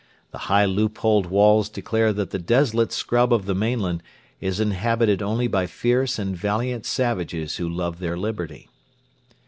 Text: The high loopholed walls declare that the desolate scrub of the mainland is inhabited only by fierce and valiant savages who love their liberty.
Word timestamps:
The 0.31 0.39
high 0.49 0.65
loopholed 0.65 1.27
walls 1.27 1.69
declare 1.69 2.11
that 2.11 2.31
the 2.31 2.39
desolate 2.39 2.91
scrub 2.91 3.31
of 3.31 3.45
the 3.45 3.53
mainland 3.53 4.01
is 4.39 4.59
inhabited 4.59 5.21
only 5.21 5.45
by 5.47 5.67
fierce 5.67 6.17
and 6.17 6.35
valiant 6.35 6.87
savages 6.87 7.57
who 7.57 7.69
love 7.69 7.99
their 7.99 8.17
liberty. 8.17 8.67